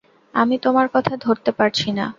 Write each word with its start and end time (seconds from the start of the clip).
আমি 0.33 0.55
তোমার 0.57 0.87
কথা 0.93 1.13
ধরতে 1.17 1.51
পারছি 1.51 1.89
না। 1.91 2.05